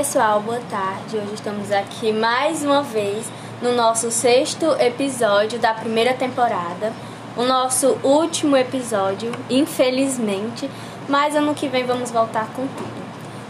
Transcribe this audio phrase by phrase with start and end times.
[0.00, 1.18] Oi, pessoal, boa tarde.
[1.18, 3.30] Hoje estamos aqui mais uma vez
[3.60, 6.90] no nosso sexto episódio da primeira temporada.
[7.36, 10.70] O nosso último episódio, infelizmente,
[11.06, 13.02] mas ano que vem vamos voltar com tudo.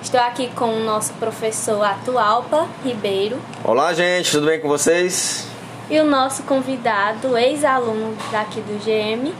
[0.03, 3.39] Estou aqui com o nosso professor Atualpa Ribeiro.
[3.63, 5.47] Olá, gente, tudo bem com vocês?
[5.89, 9.33] E o nosso convidado, ex-aluno daqui do GM,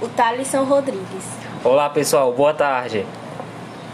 [0.00, 1.26] o Thalisson Rodrigues.
[1.62, 3.04] Olá, pessoal, boa tarde.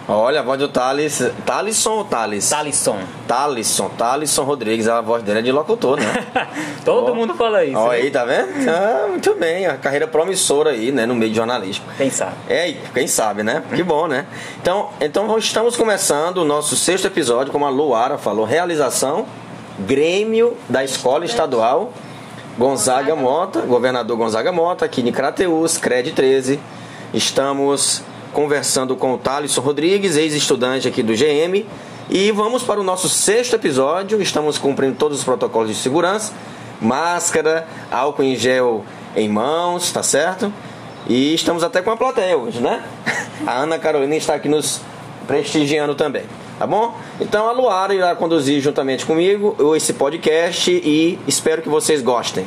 [0.09, 1.21] Olha, a voz do Thales.
[1.45, 2.49] Thalisson ou Thales?
[2.49, 2.99] Talisson.
[3.27, 3.89] Thalisson.
[3.89, 6.27] Thalisson Rodrigues, a voz dele é de locutor, né?
[6.85, 7.77] Todo mundo fala isso.
[7.77, 8.49] Olha aí, tá vendo?
[8.69, 11.85] Ah, muito bem, a carreira promissora aí, né, no meio de jornalismo.
[11.97, 12.35] Quem sabe?
[12.49, 13.65] É, quem sabe, né?
[13.75, 14.27] Que bom, né?
[14.61, 19.27] Então, então estamos começando o nosso sexto episódio, como a Luara falou, realização
[19.81, 21.93] Grêmio da Escola Estadual
[22.59, 26.59] Gonzaga Mota, governador Gonzaga Mota, aqui em Crateus, CRED 13.
[27.13, 28.03] Estamos
[28.37, 31.65] conversando com o Thalisson Rodrigues, ex-estudante aqui do GM.
[32.11, 34.21] E vamos para o nosso sexto episódio.
[34.21, 36.35] Estamos cumprindo todos os protocolos de segurança:
[36.79, 38.85] máscara, álcool em gel
[39.17, 40.53] em mãos, tá certo?
[41.09, 42.85] E estamos até com a plateia hoje, né?
[43.47, 44.83] A Ana Carolina está aqui nos
[45.27, 46.25] prestigiando também,
[46.59, 46.95] tá bom?
[47.19, 52.47] Então a Luara irá conduzir juntamente comigo esse podcast e espero que vocês gostem.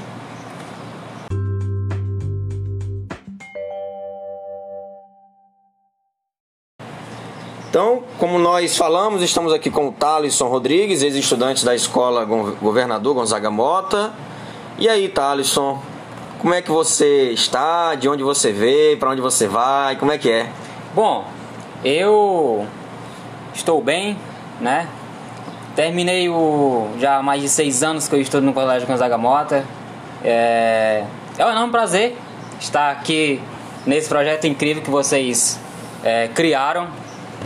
[7.69, 13.51] Então, como nós falamos, estamos aqui com o Thalisson Rodrigues, ex-estudante da escola Governador Gonzaga
[13.51, 14.11] Mota.
[14.79, 15.79] E aí, Thalisson,
[16.39, 17.93] como é que você está?
[17.93, 18.97] De onde você veio?
[18.97, 19.95] Para onde você vai?
[19.97, 20.49] Como é que é?
[20.95, 21.27] Bom,
[21.85, 22.65] eu
[23.53, 24.17] estou bem,
[24.59, 24.87] né?
[25.75, 29.63] Terminei o já há mais de seis anos que eu estudo no Colégio Gonzaga Mota.
[30.23, 31.03] É,
[31.37, 32.17] é um enorme prazer
[32.59, 33.39] estar aqui
[33.85, 35.59] nesse projeto incrível que vocês
[36.03, 36.87] é, criaram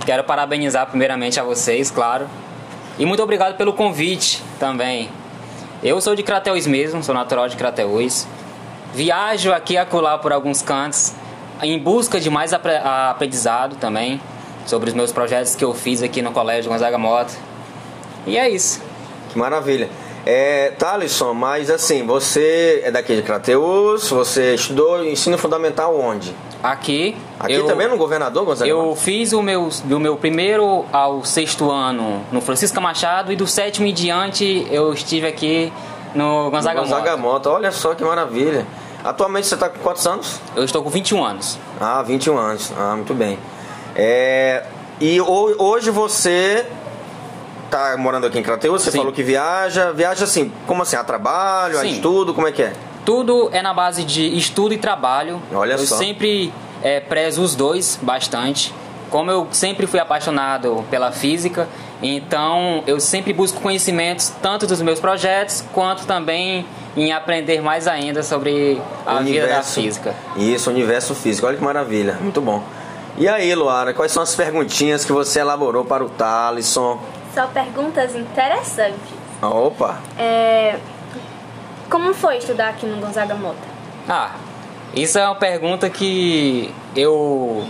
[0.05, 2.27] Quero parabenizar primeiramente a vocês, claro.
[2.99, 5.09] E muito obrigado pelo convite também.
[5.81, 8.27] Eu sou de Crateus mesmo, sou natural de Crateus.
[8.93, 11.13] Viajo aqui e acolá por alguns cantos
[11.61, 14.21] em busca de mais aprendizado também
[14.65, 17.33] sobre os meus projetos que eu fiz aqui no Colégio Gonzaga Mota.
[18.25, 18.81] E é isso.
[19.29, 19.89] Que maravilha.
[20.25, 26.33] É, Thalisson, mas assim, você é daqui de Crateus, você estudou ensino fundamental onde?
[26.63, 27.17] Aqui.
[27.37, 28.71] Aqui eu, também no governador, Gonzaga?
[28.71, 33.45] Eu fiz o meu, do meu primeiro ao sexto ano no Francisco Machado e do
[33.45, 35.73] sétimo em diante eu estive aqui
[36.15, 37.17] no Gonzaga, no Gonzaga Mota.
[37.17, 37.49] Mota.
[37.49, 38.65] Olha só que maravilha.
[39.03, 40.39] Atualmente você está com quantos anos?
[40.55, 41.59] Eu estou com 21 anos.
[41.81, 42.71] Ah, 21 anos.
[42.77, 43.37] Ah, muito bem.
[43.93, 44.65] É,
[45.01, 46.65] e hoje você
[47.69, 48.99] tá morando aqui em Crateus, você Sim.
[48.99, 49.91] falou que viaja.
[49.91, 50.95] Viaja assim, como assim?
[50.95, 51.81] A trabalho, Sim.
[51.81, 52.73] a estudo, como é que é?
[53.05, 55.41] Tudo é na base de estudo e trabalho.
[55.53, 55.95] Olha eu só.
[55.95, 58.73] Eu sempre é, prezo os dois bastante.
[59.09, 61.67] Como eu sempre fui apaixonado pela física,
[62.01, 66.65] então eu sempre busco conhecimentos tanto dos meus projetos quanto também
[66.97, 70.15] em aprender mais ainda sobre a universo, vida da física.
[70.35, 71.45] Isso, universo físico.
[71.45, 72.63] Olha que maravilha, muito bom.
[73.15, 76.99] E aí, Luara, quais são as perguntinhas que você elaborou para o Thalisson?
[77.35, 78.99] São perguntas interessantes.
[79.41, 79.99] Opa!
[80.17, 80.79] É,
[81.93, 83.61] como foi estudar aqui no Gonzaga Mota?
[84.09, 84.31] Ah,
[84.95, 87.67] isso é uma pergunta que eu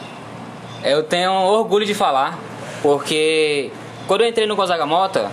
[0.82, 2.40] eu tenho orgulho de falar,
[2.82, 3.70] porque
[4.08, 5.30] quando eu entrei no Gonzaga Mota,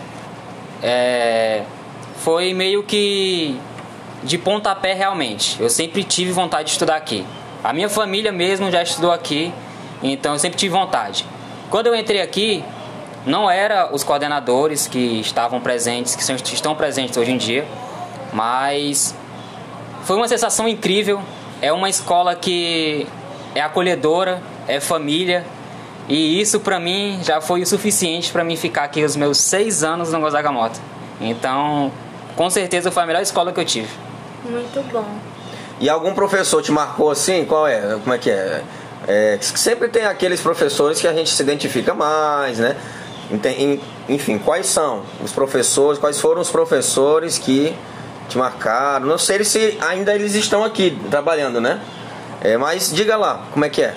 [0.83, 1.63] é,
[2.17, 3.57] foi meio que
[4.25, 5.63] de pontapé realmente.
[5.63, 7.25] Eu sempre tive vontade de estudar aqui.
[7.63, 9.55] A minha família mesmo já estudou aqui,
[10.03, 11.25] então eu sempre tive vontade.
[11.71, 12.65] Quando eu entrei aqui,
[13.25, 17.65] não era os coordenadores que estavam presentes, que estão presentes hoje em dia,
[18.33, 19.15] mas
[20.05, 21.21] foi uma sensação incrível.
[21.63, 23.07] É uma escola que
[23.55, 25.45] é acolhedora, é família.
[26.09, 29.85] E isso para mim já foi o suficiente para mim ficar aqui os meus seis
[29.85, 30.81] anos no Gonzaga Mota.
[31.21, 31.93] Então,
[32.35, 33.91] com certeza foi a melhor escola que eu tive.
[34.45, 35.05] Muito bom.
[35.79, 37.45] E algum professor te marcou assim?
[37.45, 37.99] Qual é?
[38.03, 38.63] Como é que é?
[39.07, 42.77] é sempre tem aqueles professores que a gente se identifica mais, né?
[44.09, 45.99] Enfim, quais são os professores?
[45.99, 47.75] Quais foram os professores que
[48.31, 49.07] te marcaram.
[49.07, 51.81] Não sei se ainda eles estão aqui trabalhando, né?
[52.41, 53.95] É, mas diga lá, como é que é?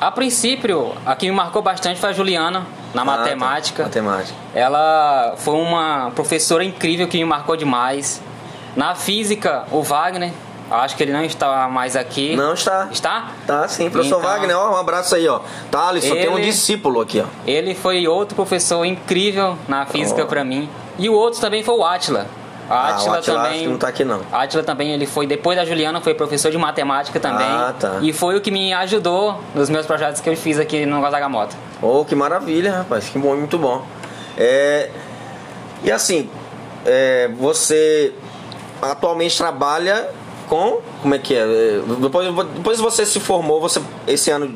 [0.00, 3.16] A princípio, a que me marcou bastante foi a Juliana, na ah, tá.
[3.18, 3.82] matemática.
[3.82, 3.88] Tá.
[3.88, 4.38] Matemática.
[4.54, 8.20] Ela foi uma professora incrível que me marcou demais.
[8.74, 10.32] Na física, o Wagner,
[10.70, 12.34] Acho que ele não está mais aqui.
[12.34, 12.88] Não está.
[12.90, 13.32] Está?
[13.46, 15.40] Tá sim, professor então, Wagner, ó, um abraço aí, ó.
[15.70, 17.26] Tá, Alisson, tem um discípulo aqui, ó.
[17.46, 20.26] Ele foi outro professor incrível na física oh.
[20.26, 20.70] para mim.
[20.98, 22.26] E o outro também foi o Atila.
[22.68, 23.66] A Atila, ah, também.
[23.66, 24.20] não tá aqui não.
[24.32, 27.46] A Atila também, ele foi, depois da Juliana, foi professor de matemática também.
[27.46, 27.98] Ah, tá.
[28.00, 31.28] E foi o que me ajudou nos meus projetos que eu fiz aqui no Gonzaga
[31.28, 31.56] Mota.
[31.80, 33.08] Oh, que maravilha, rapaz.
[33.08, 33.84] Que bom, muito bom.
[34.36, 34.90] É,
[35.84, 36.30] e assim,
[36.86, 38.12] é, você
[38.80, 40.08] atualmente trabalha
[40.48, 40.80] com.
[41.00, 41.44] Como é que é?
[42.00, 44.54] Depois, depois você se formou, você esse ano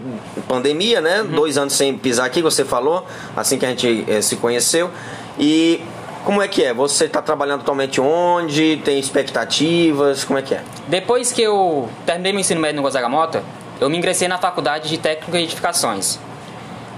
[0.48, 1.22] pandemia, né?
[1.22, 1.28] Uhum.
[1.28, 3.06] Dois anos sem pisar aqui, você falou,
[3.36, 4.90] assim que a gente é, se conheceu.
[5.38, 5.82] E
[6.26, 6.74] como é que é?
[6.74, 8.78] Você está trabalhando atualmente onde?
[8.84, 10.24] Tem expectativas?
[10.24, 10.62] Como é que é?
[10.88, 13.44] Depois que eu terminei meu ensino médio no Gonzaga Mota,
[13.80, 16.18] eu me ingressei na faculdade de técnica e edificações.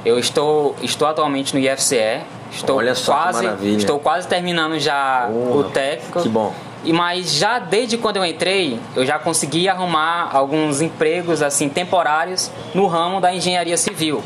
[0.03, 2.23] Eu estou, estou atualmente no IFCE.
[2.51, 3.47] Estou Olha só quase,
[3.77, 6.23] estou quase terminando já oh, o técnico.
[6.23, 6.55] Que bom.
[6.83, 12.51] E mas já desde quando eu entrei, eu já consegui arrumar alguns empregos assim temporários
[12.75, 14.23] no ramo da engenharia civil,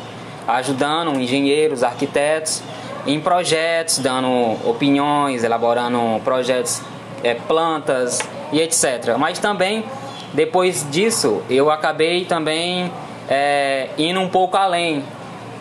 [0.46, 2.62] ajudando engenheiros, arquitetos
[3.06, 4.28] em projetos, dando
[4.68, 6.82] opiniões, elaborando projetos,
[7.22, 8.20] é, plantas
[8.52, 9.16] e etc.
[9.18, 9.84] Mas também
[10.32, 12.90] depois disso eu acabei também
[13.28, 15.04] é, indo um pouco além.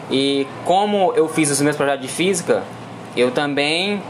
[0.10, 2.64] E como eu fiz os meus projetos de física,
[3.16, 4.02] eu também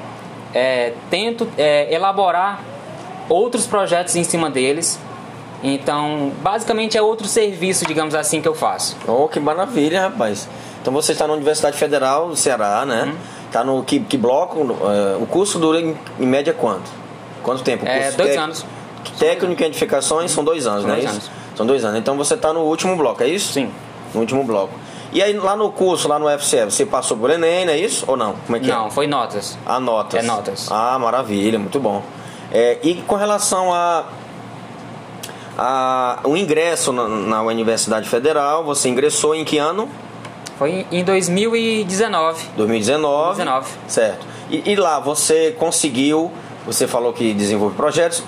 [0.54, 2.60] é, tento é, elaborar
[3.30, 5.00] outros projetos em cima deles.
[5.64, 8.98] Então, basicamente é outro serviço, digamos assim, que eu faço.
[9.08, 10.50] Oh, que maravilha, rapaz.
[10.82, 13.16] Então você está na Universidade Federal do Ceará, né?
[13.46, 14.60] Está no que, que bloco?
[14.62, 16.90] Uh, o curso dura em, em, média quanto?
[17.44, 17.86] Quanto tempo?
[17.86, 18.66] é, dois anos.
[19.20, 20.96] Técnico em edificações são dois anos, são né?
[20.98, 21.32] Dois anos.
[21.56, 22.00] São dois anos.
[22.00, 23.54] Então você está no último bloco, é isso?
[23.54, 23.72] Sim.
[24.14, 24.74] No último bloco.
[25.14, 28.06] E aí lá no curso, lá no UFC, você passou por Enem, não é isso?
[28.08, 28.34] Ou não?
[28.46, 28.92] Como é que não, é?
[28.92, 29.58] foi notas.
[29.66, 30.24] Ah, notas.
[30.24, 30.72] É notas.
[30.72, 32.02] Ah, maravilha, muito bom.
[32.52, 34.06] É, e com relação a,
[35.58, 39.90] a o ingresso na, na, Universidade Federal, você ingressou em que ano?
[40.58, 42.44] Foi em 2019.
[42.56, 43.36] 2019.
[43.36, 43.68] 2019.
[43.88, 44.26] Certo.
[44.50, 46.32] E, e lá você conseguiu,
[46.66, 48.24] você falou que desenvolve projetos.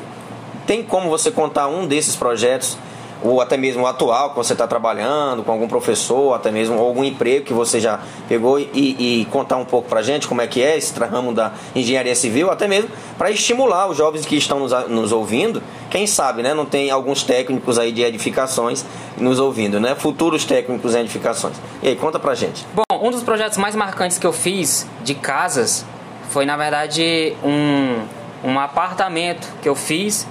[0.66, 2.78] Tem como você contar um desses projetos
[3.24, 7.46] ou até mesmo atual que você está trabalhando com algum professor, até mesmo algum emprego
[7.46, 10.78] que você já pegou e, e contar um pouco para gente como é que é
[10.78, 15.12] esse ramo da engenharia civil, até mesmo para estimular os jovens que estão nos, nos,
[15.12, 16.54] ouvindo, quem sabe, né?
[16.54, 18.86] Não tem alguns técnicos aí de edificações
[19.18, 19.96] nos ouvindo, né?
[19.96, 21.56] Futuros técnicos em edificações.
[21.81, 22.66] E aí, conta pra gente.
[22.74, 25.86] Bom, um dos projetos mais marcantes que eu fiz de casas
[26.30, 30.28] foi, na verdade, um, um apartamento que eu fiz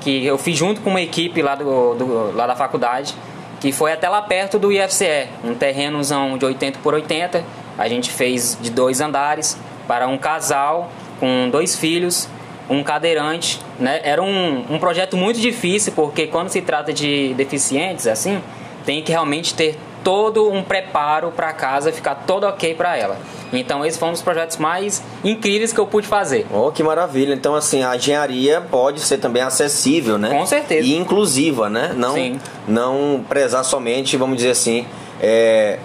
[0.00, 3.14] que eu fiz junto com uma equipe lá, do, do, lá da faculdade,
[3.60, 7.44] que foi até lá perto do IFCE, um terrenozão de 80 por 80.
[7.76, 12.28] A gente fez de dois andares para um casal com dois filhos,
[12.68, 13.60] um cadeirante.
[13.78, 14.00] Né?
[14.02, 18.40] Era um, um projeto muito difícil, porque quando se trata de deficientes, assim,
[18.86, 23.18] tem que realmente ter todo um preparo para a casa ficar todo ok para ela.
[23.52, 26.46] Então esse foi um dos projetos mais incríveis que eu pude fazer.
[26.52, 27.34] Oh, que maravilha!
[27.34, 30.30] Então assim, a engenharia pode ser também acessível, né?
[30.30, 30.86] Com certeza.
[30.86, 31.92] E inclusiva, né?
[31.96, 32.40] Não, Sim.
[32.66, 34.86] não prezar somente, vamos dizer assim,
[35.20, 35.78] é,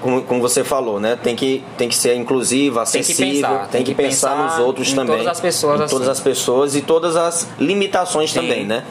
[0.00, 1.16] como, como, você falou, né?
[1.22, 4.66] Tem que, tem que ser inclusiva, acessível, tem que pensar, tem que pensar, pensar nos
[4.66, 5.16] outros também.
[5.16, 6.10] Todas as pessoas, em todas assim.
[6.10, 8.40] as pessoas e todas as limitações Sim.
[8.40, 8.84] também, né?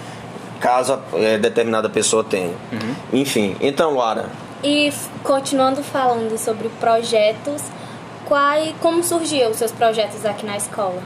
[0.60, 2.54] Caso é, determinada pessoa tenha.
[2.72, 2.96] Uhum.
[3.14, 4.30] Enfim, então, Luara.
[4.64, 4.92] E
[5.24, 7.62] continuando falando sobre projetos,
[8.26, 11.02] qual, como surgiu os seus projetos aqui na escola?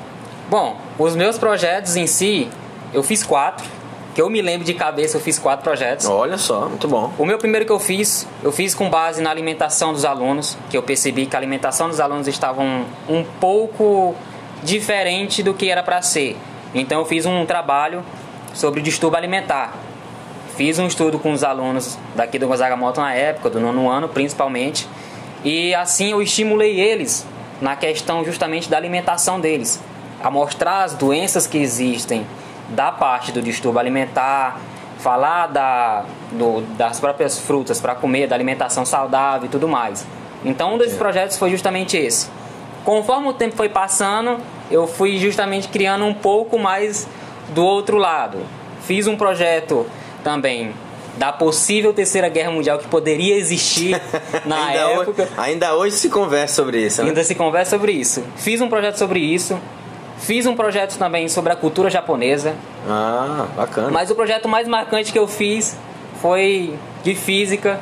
[0.49, 2.49] Bom, os meus projetos em si,
[2.93, 3.65] eu fiz quatro.
[4.13, 6.05] Que eu me lembro de cabeça, eu fiz quatro projetos.
[6.05, 7.11] Olha só, muito bom.
[7.17, 10.77] O meu primeiro que eu fiz, eu fiz com base na alimentação dos alunos, que
[10.77, 14.13] eu percebi que a alimentação dos alunos estava um, um pouco
[14.61, 16.37] diferente do que era para ser.
[16.75, 18.03] Então eu fiz um trabalho
[18.53, 19.73] sobre o distúrbio alimentar.
[20.55, 24.07] Fiz um estudo com os alunos daqui do Gonzaga Moto na época, do nono ano
[24.07, 24.87] principalmente,
[25.43, 27.25] e assim eu estimulei eles
[27.59, 29.81] na questão justamente da alimentação deles,
[30.23, 32.25] a mostrar as doenças que existem
[32.69, 34.59] da parte do distúrbio alimentar,
[34.99, 40.05] falar da, do, das próprias frutas para comer, da alimentação saudável e tudo mais.
[40.45, 42.29] Então um desses projetos foi justamente esse.
[42.85, 44.37] Conforme o tempo foi passando,
[44.69, 47.07] eu fui justamente criando um pouco mais
[47.49, 48.39] do outro lado,
[48.81, 49.85] fiz um projeto
[50.23, 50.73] também
[51.17, 54.01] da possível terceira guerra mundial que poderia existir
[54.45, 55.23] na ainda época.
[55.23, 57.01] Hoje, ainda hoje se conversa sobre isso.
[57.01, 57.09] Né?
[57.09, 58.23] Ainda se conversa sobre isso.
[58.35, 59.59] Fiz um projeto sobre isso.
[60.17, 62.55] Fiz um projeto também sobre a cultura japonesa.
[62.87, 63.91] Ah, bacana.
[63.91, 65.75] Mas o projeto mais marcante que eu fiz
[66.21, 66.73] foi
[67.03, 67.79] de física,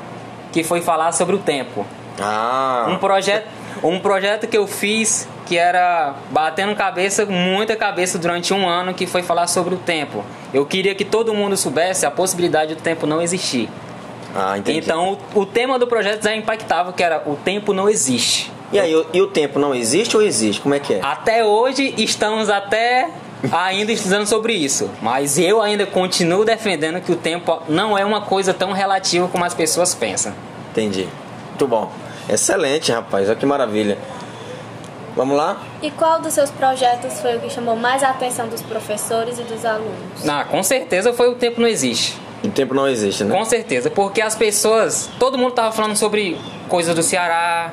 [0.51, 1.85] que foi falar sobre o tempo.
[2.19, 2.87] Ah.
[2.89, 3.47] Um projeto,
[3.83, 9.05] um projeto que eu fiz que era batendo cabeça, muita cabeça durante um ano, que
[9.05, 10.23] foi falar sobre o tempo.
[10.53, 13.69] Eu queria que todo mundo soubesse a possibilidade do tempo não existir.
[14.33, 14.79] Ah, entendi.
[14.79, 18.51] Então, o, o tema do projeto já impactava, que era o tempo não existe.
[18.71, 20.61] E aí, o, e o tempo não existe ou existe?
[20.61, 20.99] Como é que é?
[21.03, 23.09] Até hoje, estamos até
[23.51, 24.89] ainda estudando sobre isso.
[25.01, 29.43] Mas eu ainda continuo defendendo que o tempo não é uma coisa tão relativa como
[29.43, 30.33] as pessoas pensam.
[30.71, 31.07] Entendi.
[31.49, 31.91] Muito bom.
[32.31, 33.27] Excelente, rapaz.
[33.27, 33.97] Olha que maravilha.
[35.15, 35.57] Vamos lá?
[35.81, 39.43] E qual dos seus projetos foi o que chamou mais a atenção dos professores e
[39.43, 40.27] dos alunos?
[40.27, 42.17] Ah, com certeza foi o Tempo Não Existe.
[42.43, 43.35] O tempo não existe, né?
[43.35, 46.35] Com certeza, porque as pessoas, todo mundo tava falando sobre
[46.67, 47.71] coisas do Ceará,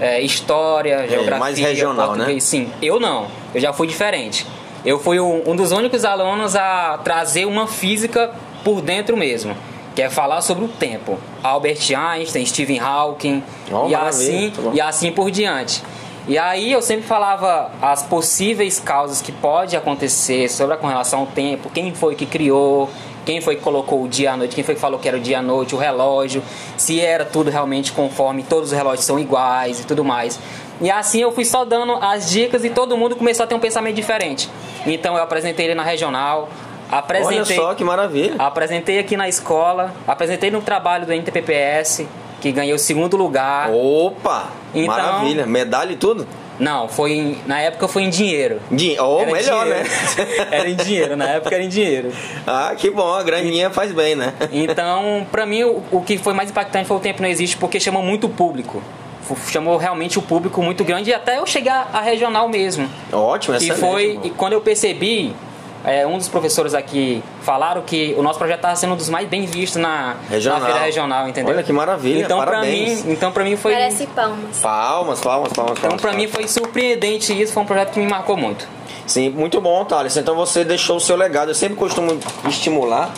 [0.00, 2.40] é, história, geografia, mais regional, né?
[2.40, 4.44] Sim, eu não, eu já fui diferente.
[4.84, 8.32] Eu fui um, um dos únicos alunos a trazer uma física
[8.64, 9.56] por dentro mesmo,
[9.98, 11.18] que é falar sobre o tempo.
[11.42, 15.82] Albert Einstein, Stephen Hawking Oh, e assim tá e assim por diante.
[16.28, 21.18] E aí eu sempre falava as possíveis causas que pode acontecer sobre a com relação
[21.18, 22.88] ao tempo, quem foi que criou,
[23.26, 25.20] quem foi que colocou o dia à noite, quem foi que falou que era o
[25.20, 26.44] dia à noite, o relógio,
[26.76, 30.38] se era tudo realmente conforme todos os relógios são iguais e tudo mais.
[30.80, 33.60] E assim eu fui só dando as dicas e todo mundo começou a ter um
[33.60, 34.48] pensamento diferente.
[34.86, 36.48] Então eu apresentei ele na regional,
[36.90, 38.34] Olha apresentei só que maravilha.
[38.38, 42.06] Apresentei aqui na escola, apresentei no trabalho do NTPPS,
[42.40, 43.70] que ganhei o segundo lugar.
[43.70, 44.48] Opa!
[44.74, 45.46] Então- Maravilha.
[45.46, 46.26] Medalha e tudo?
[46.58, 48.60] Não, foi em- na época foi em dinheiro.
[48.70, 48.96] Din...
[48.98, 49.84] Oh, Era melhor, dinheiro.
[49.88, 50.46] né?
[50.50, 52.12] era em dinheiro, na época era em dinheiro.
[52.46, 53.12] ah, que bom.
[53.14, 54.32] A graninha faz bem, né?
[54.50, 57.78] Então, pra mim, o, o que foi mais impactante foi o Tempo Não Existe, porque
[57.78, 58.82] chamou muito público.
[59.50, 62.88] Chamou realmente o público muito grande e até eu chegar à regional mesmo.
[63.12, 63.78] Ótimo, E excelente.
[63.80, 65.34] foi, e quando eu percebi,
[65.84, 69.28] é, um dos professores aqui falaram que o nosso projeto estava sendo um dos mais
[69.28, 70.60] bem vistos na, Regional.
[70.60, 71.54] na feira regional, entendeu?
[71.54, 73.04] Olha que maravilha, Então, pra parabéns.
[73.04, 73.72] mim, então, pra mim foi.
[73.72, 74.58] Merece palmas.
[74.60, 76.00] Palmas, palmas, palmas, Então, palmas.
[76.00, 78.66] pra mim foi surpreendente isso, foi um projeto que me marcou muito.
[79.06, 80.16] Sim, muito bom, Thales.
[80.18, 81.50] Então você deixou o seu legado.
[81.50, 83.10] Eu sempre costumo estimular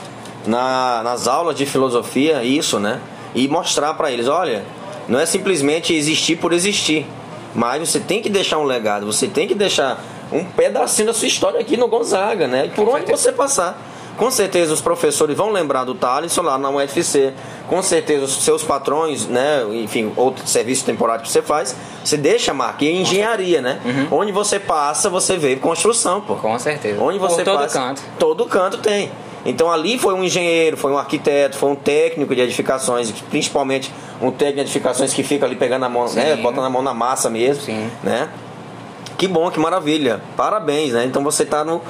[0.47, 3.01] na- nas aulas de filosofia isso, né?
[3.35, 4.63] E mostrar pra eles, olha,
[5.09, 7.07] não é simplesmente existir por existir,
[7.55, 9.99] mas você tem que deixar um legado, você tem que deixar
[10.33, 12.67] um pedacinho da sua história aqui no Gonzaga, né?
[12.67, 13.81] E por onde você passar.
[14.17, 17.33] Com certeza os professores vão lembrar do Thales lá na UFC.
[17.67, 19.65] Com certeza os seus patrões, né?
[19.73, 22.85] Enfim, outro serviço temporário que você faz, você deixa a marca.
[22.85, 23.81] E é engenharia, né?
[24.11, 26.35] Onde você passa, você vê construção, pô.
[26.35, 27.01] Com certeza.
[27.01, 28.03] Onde você Por todo passa, canto.
[28.19, 29.11] Todo canto tem.
[29.47, 34.31] Então ali foi um engenheiro, foi um arquiteto, foi um técnico de edificações, principalmente um
[34.31, 36.43] técnico de edificações que fica ali pegando a mão, né, Sim.
[36.43, 37.91] botando a mão na massa mesmo, Sim.
[38.03, 38.29] né?
[39.21, 40.23] Que bom, que maravilha.
[40.35, 41.05] Parabéns, né?
[41.05, 41.83] Então você tá no,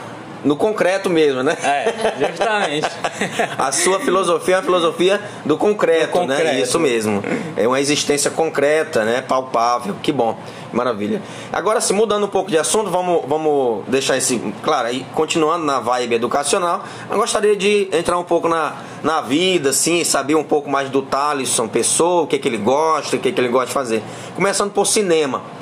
[0.45, 1.57] no concreto mesmo, né?
[1.63, 2.89] É, justamente.
[3.57, 6.43] A sua filosofia é a filosofia do concreto, Do concreto.
[6.43, 6.61] né?
[6.61, 7.23] Isso mesmo.
[7.57, 9.23] É uma existência concreta, né?
[9.23, 9.95] Palpável.
[10.03, 10.37] Que bom.
[10.73, 11.23] Maravilha.
[11.53, 14.41] Agora, se mudando um pouco de assunto, vamos, vamos deixar esse.
[14.65, 18.73] Claro, aí continuando na vibe educacional, eu gostaria de entrar um pouco na,
[19.05, 23.15] na vida, assim, saber um pouco mais do Thaleson, pessoa, o que, que ele gosta,
[23.15, 24.03] o que, que ele gosta de fazer.
[24.35, 25.60] Começando por cinema.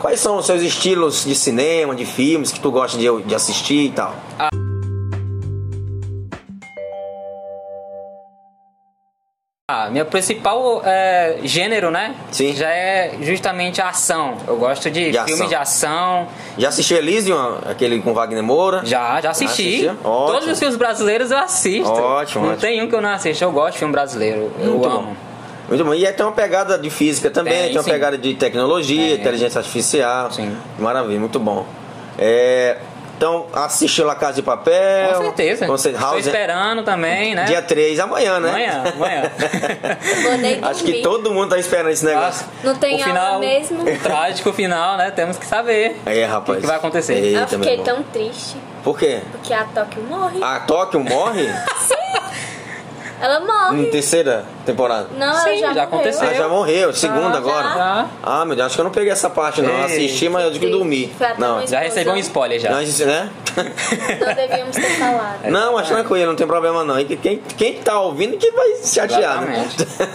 [0.00, 3.86] Quais são os seus estilos de cinema, de filmes que tu gosta de, de assistir
[3.86, 4.14] e tal?
[9.70, 12.14] Ah, meu principal é, gênero, né?
[12.30, 12.54] Sim.
[12.54, 14.38] Já é justamente a ação.
[14.46, 15.46] Eu gosto de, De filmes ação.
[15.48, 16.28] de ação.
[16.56, 18.80] Já assistiu Elysium, aquele com Wagner Moura?
[18.86, 19.86] Já, já assisti.
[20.02, 20.26] Ótimo.
[20.26, 21.90] Todos os filmes brasileiros eu assisto.
[21.90, 22.62] Ótimo, Não ótimo.
[22.62, 23.44] tem um que eu não assisto.
[23.44, 24.50] Eu gosto de filme brasileiro.
[24.58, 25.02] Eu Muito amo.
[25.08, 25.27] bom.
[25.68, 25.94] Muito bom.
[25.94, 27.90] E tem uma pegada de física também, Tem, tem, uma sim.
[27.90, 29.20] pegada de tecnologia, Tem.
[29.20, 30.30] inteligência artificial.
[30.30, 30.56] Sim.
[30.78, 31.66] Maravilha, muito bom.
[32.18, 32.78] É,
[33.18, 35.12] então, assistiu La Casa de Papel.
[35.12, 35.66] Com certeza.
[35.66, 37.46] Você, Estou House, esperando também, né?
[37.46, 38.48] Dia 3, amanhã, né?
[38.48, 39.32] Amanhã, amanhã.
[40.62, 42.46] Acho que todo mundo tá esperando esse negócio.
[42.62, 43.82] Não tem o final, mesmo?
[43.82, 45.10] O trágico final, né?
[45.10, 45.96] Temos que saber.
[46.06, 46.50] É, rapaz.
[46.50, 47.14] O que, que vai acontecer.
[47.14, 48.56] Eita, Eu fiquei tão triste.
[48.84, 49.20] Por quê?
[49.32, 50.42] Porque a Tóquio morre.
[50.42, 51.52] A Tóquio morre
[53.20, 53.82] Ela morre.
[53.82, 55.08] em terceira temporada.
[55.16, 56.28] Não, ela Sim, já, já aconteceu.
[56.28, 57.68] Ah, já morreu, segunda Ah, agora.
[57.68, 58.06] já.
[58.22, 59.70] Ah, meu Deus, acho que eu não peguei essa parte, não.
[59.70, 59.84] Eu Ei.
[59.84, 61.12] assisti, mas eu digo que dormi.
[61.38, 62.70] Não, Já recebeu um spoiler já.
[62.70, 63.30] não, né?
[64.20, 65.38] Não devíamos ter falado.
[65.50, 66.98] Não, mas tranquilo, não tem problema não.
[67.00, 69.68] E que quem, quem tá ouvindo que vai se chatear, né?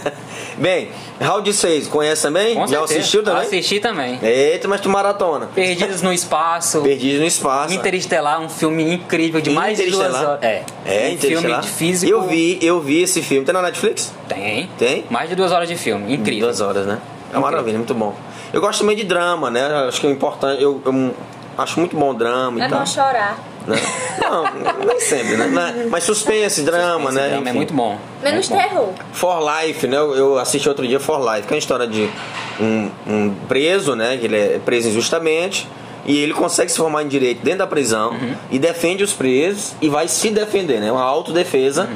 [0.56, 0.88] Bem,
[1.20, 2.54] Round 6, conhece também?
[2.54, 3.00] Com Já certeza.
[3.00, 3.42] assistiu também?
[3.42, 4.18] Assisti também.
[4.22, 5.48] Eita, mas tu maratona.
[5.54, 6.80] Perdidos no Espaço.
[6.82, 7.74] Perdido no espaço.
[7.74, 10.38] Interestelar, um filme incrível de mais de duas horas.
[10.42, 10.62] É.
[10.86, 11.42] É, um Interestelar.
[11.42, 12.12] filme de físico.
[12.12, 13.44] Eu vi, eu vi esse filme.
[13.44, 14.12] Tem na Netflix?
[14.28, 14.43] Tem.
[14.78, 15.04] Tem?
[15.10, 16.12] Mais de duas horas de filme.
[16.14, 16.46] Incrível.
[16.48, 16.98] Duas horas, né?
[17.32, 18.14] É uma maravilha, muito bom.
[18.52, 19.66] Eu gosto também de drama, né?
[19.88, 20.62] Acho que é importante.
[20.62, 21.14] Eu, eu
[21.58, 22.78] acho muito bom o drama É e tal.
[22.80, 23.38] bom chorar.
[23.66, 23.76] né?
[24.20, 24.44] Não,
[24.86, 25.86] nem sempre, né?
[25.90, 27.28] Mas- suspense, drama, Esse né?
[27.30, 27.98] drama é muito bom.
[28.22, 28.68] Menos Muito bom.
[28.68, 28.88] terror.
[29.12, 29.96] For Life, né?
[29.96, 32.08] Eu assisti outro dia For Life, que é a história de
[32.60, 34.16] um, um preso, né?
[34.18, 35.66] Que ele é preso injustamente.
[36.06, 38.34] E ele consegue se formar em direito dentro da prisão Uhum.
[38.50, 40.92] e defende os presos e vai se defender, né?
[40.92, 41.88] Uma autodefesa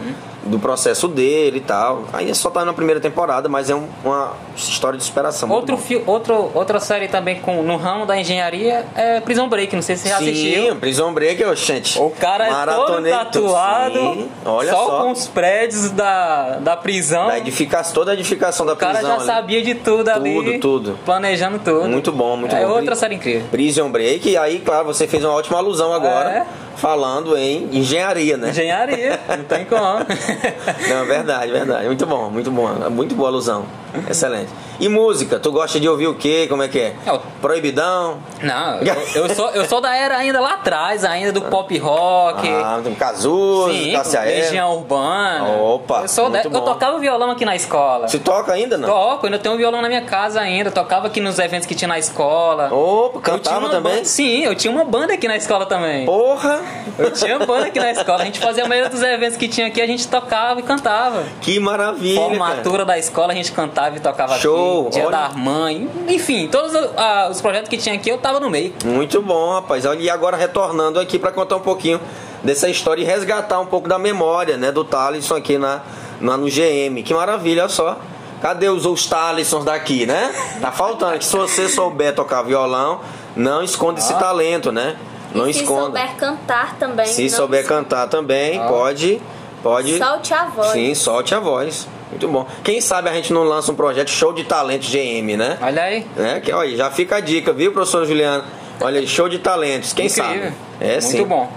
[0.49, 2.05] do processo dele e tal.
[2.13, 5.51] Aí só tá na primeira temporada, mas é um- uma história de superação.
[5.51, 9.83] Outro fi, outro, outra série também com, no ramo da engenharia é Prison Break, não
[9.83, 10.77] sei se você já Sim, assistiu.
[10.77, 11.99] Prison Break, gente.
[11.99, 13.09] O cara é todo tudo.
[13.11, 15.03] tatuado, Sim, olha só, só.
[15.03, 17.27] com os prédios da, da prisão.
[17.29, 19.11] Da edificação, toda a edificação da o cara prisão.
[19.11, 19.27] já ali.
[19.27, 20.35] sabia de tudo ali.
[20.35, 20.99] Tudo, tudo.
[21.05, 21.89] Planejando tudo.
[21.89, 22.73] Muito bom, muito é bom.
[22.73, 23.47] outra série incrível.
[23.51, 26.47] Prison Break, e aí, claro, você fez uma ótima alusão agora, É.
[26.79, 28.51] falando em engenharia, né?
[28.51, 29.99] Engenharia, não tem como.
[30.89, 31.87] Não, verdade, verdade.
[31.87, 32.69] Muito bom, muito bom.
[32.91, 33.67] Muito boa alusão.
[34.09, 34.51] Excelente.
[34.81, 35.39] E música?
[35.41, 36.47] Tu gosta de ouvir o quê?
[36.49, 36.95] Como é que é?
[37.07, 38.19] É, o- Proibidão?
[38.43, 38.95] Não, eu,
[39.29, 42.49] eu sou, eu sou da era ainda lá atrás, ainda do pop rock.
[42.49, 43.73] Ah, Cazuza,
[44.05, 44.19] sim.
[44.25, 45.49] Legião Urbana.
[45.63, 48.09] Opa, eu, sou da- eu tocava violão aqui na escola.
[48.09, 48.89] Se toca ainda, não?
[48.89, 50.71] Toco, ainda tenho um violão na minha casa ainda.
[50.71, 52.73] Tocava aqui nos eventos que tinha na escola.
[52.73, 53.93] Opa, Eu cantava também?
[53.95, 56.05] banda- sim, eu tinha uma banda aqui na escola também.
[56.07, 56.61] Porra!
[56.99, 58.23] Eu tinha banda aqui na escola.
[58.23, 61.25] A gente fazia a maioria dos eventos que tinha aqui, a gente tocava e cantava.
[61.41, 62.19] Que maravilha!
[62.21, 62.29] cara.
[62.29, 64.68] Formatura da escola, a gente cantava e tocava Show, aqui.
[64.91, 65.11] Dia olha.
[65.11, 65.89] da mãe.
[66.09, 68.73] Enfim, todos ah, os projetos que tinha aqui, eu tava no meio.
[68.85, 69.85] Muito bom, rapaz.
[69.85, 72.01] Olha, E agora retornando aqui para contar um pouquinho
[72.43, 75.83] dessa história e resgatar um pouco da memória, né, do Thalisson aqui na,
[76.21, 77.03] na no GM.
[77.05, 77.99] Que maravilha, olha só.
[78.41, 80.33] Cadê os, os Thalissons daqui, né?
[80.61, 81.19] Tá faltando.
[81.19, 83.01] Que se você souber tocar violão,
[83.35, 84.97] não esconda esse talento, né?
[85.35, 85.87] Não e se esconda.
[85.87, 87.07] souber cantar também.
[87.07, 89.21] Se souber cantar também, pode,
[89.63, 89.99] pode.
[89.99, 90.69] Solte a voz.
[90.69, 91.89] Sim, solte a voz.
[92.11, 92.47] Muito bom.
[92.65, 95.59] Quem sabe a gente não lança um projeto show de talento GM, né?
[95.61, 96.07] Olha aí.
[96.17, 98.45] É, que, olha, já fica a dica, viu, professor Juliano?
[98.81, 100.31] Olha aí, show de talentos, quem Incrível.
[100.31, 100.55] sabe?
[100.81, 101.25] É Muito sim.
[101.25, 101.51] bom.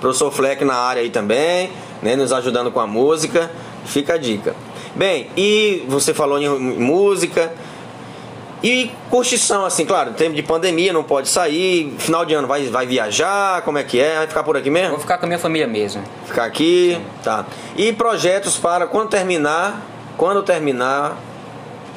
[0.00, 1.70] Professor Fleck na área aí também,
[2.02, 3.50] né, nos ajudando com a música.
[3.84, 4.54] Fica a dica.
[4.94, 7.52] Bem, e você falou em música.
[8.62, 11.92] E curtição, assim, claro, em tempo de pandemia, não pode sair.
[11.98, 14.18] Final de ano vai, vai viajar, como é que é?
[14.18, 14.90] Vai ficar por aqui mesmo?
[14.90, 16.02] Vou ficar com a minha família mesmo.
[16.26, 17.44] Ficar aqui, tá.
[17.76, 19.82] E projetos para quando terminar,
[20.16, 21.16] quando terminar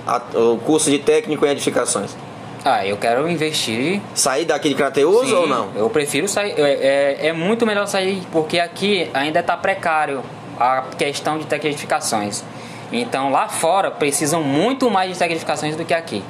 [0.07, 2.15] a- o curso de técnico em edificações?
[2.63, 4.01] Ah, eu quero investir.
[4.15, 5.69] Sair daqui de Crateus Sim, ou não?
[5.75, 6.53] Eu prefiro sair.
[6.57, 10.23] É, é, é muito melhor sair porque aqui ainda está precário
[10.59, 12.43] a questão de tecnificações.
[12.91, 16.23] Então lá fora precisam muito mais de tecnificações do que aqui.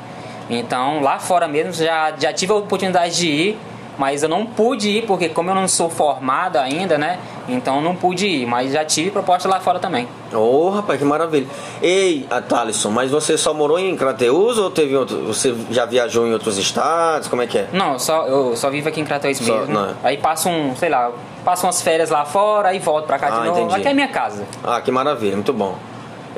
[0.49, 3.57] Então lá fora mesmo já, já tive a oportunidade de ir,
[3.97, 7.17] mas eu não pude ir porque como eu não sou formado ainda, né?
[7.47, 10.07] Então não pude ir, mas já tive proposta lá fora também.
[10.33, 11.47] Ô, rapaz, que maravilha.
[11.81, 16.33] Ei, Thalisson, mas você só morou em Crateus ou teve outro, você já viajou em
[16.33, 17.27] outros estados?
[17.27, 17.69] Como é que é?
[17.71, 19.73] Não, só, eu só vivo aqui em Crateus Só- mesmo.
[19.73, 19.93] não é.
[20.03, 21.11] Aí passo um, sei lá,
[21.43, 23.59] passo umas férias lá fora e volto pra cá Ah, de novo.
[23.61, 23.75] entendi.
[23.79, 24.43] Aqui é minha casa.
[24.63, 25.75] Ah, que maravilha, muito bom.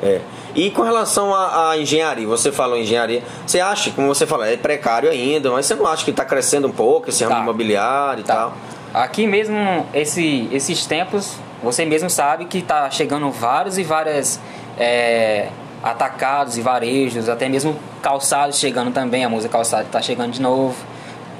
[0.02, 0.20] É.
[0.54, 4.56] E com relação à, engenharia, você falou em engenharia, você acha, como você falou, é
[4.56, 7.42] precário ainda, mas você não acha que está crescendo um pouco esse ramo Tá.
[7.42, 8.34] imobiliário e Tá.
[8.34, 8.54] tal?
[8.94, 14.40] Aqui mesmo, esse, esses tempos, você mesmo sabe que tá chegando vários e várias
[14.78, 15.48] é,
[15.82, 20.74] atacados e varejos, até mesmo calçados chegando também, a música calçada tá chegando de novo.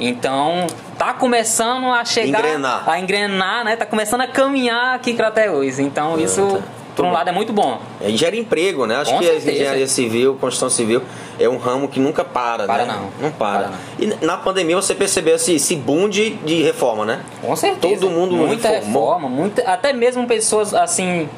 [0.00, 0.66] Então,
[0.96, 2.88] tá começando a chegar Engrenar.
[2.88, 3.74] a engrenar, né?
[3.74, 5.78] Tá começando a caminhar aqui Crateus.
[5.80, 6.77] Então, isso tá.
[6.98, 7.78] Por um lado é muito bom.
[8.00, 8.96] É, gera emprego, né?
[8.96, 9.50] Acho Com que a certeza.
[9.52, 11.00] engenharia civil, construção civil,
[11.38, 12.92] é um ramo que nunca para, Para né?
[12.92, 13.10] não.
[13.22, 13.58] Não para.
[13.60, 13.78] Para não.
[14.20, 17.20] E na pandemia você percebeu esse, esse boom de, de reforma, né?
[17.40, 17.94] Com certeza.
[18.00, 19.04] Todo mundo muita reformou.
[19.04, 21.28] reforma, muita, até mesmo pessoas assim,